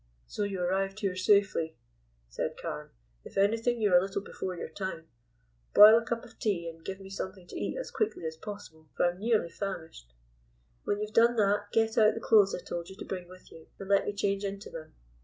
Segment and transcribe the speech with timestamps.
[0.25, 1.77] "So you arrived here safely,"
[2.27, 2.89] said Carne.
[3.23, 5.07] "If anything you're a little before your time.
[5.75, 8.87] Boil a cup of tea, and give me something to eat as quickly as possible,
[8.97, 10.15] for I am nearly famished.
[10.85, 13.51] When you have done that, get out the clothes I told you to bring with
[13.51, 14.95] you, and let me change into them.